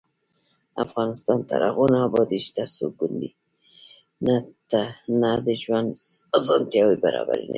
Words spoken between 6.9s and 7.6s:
برابرې نشي.